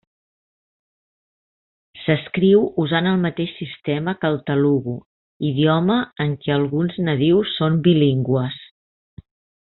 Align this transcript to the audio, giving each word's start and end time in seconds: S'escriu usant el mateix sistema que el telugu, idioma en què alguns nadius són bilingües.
S'escriu 2.05 2.63
usant 2.85 3.09
el 3.11 3.19
mateix 3.27 3.51
sistema 3.59 4.15
que 4.23 4.31
el 4.35 4.39
telugu, 4.49 4.95
idioma 5.53 5.99
en 6.25 6.33
què 6.45 6.55
alguns 6.59 6.97
nadius 7.11 7.53
són 7.63 7.77
bilingües. 7.89 8.57